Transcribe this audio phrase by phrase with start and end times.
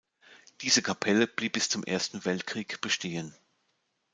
[0.61, 3.35] Diese Kapelle blieb bis zum Ersten Weltkrieg bestehen.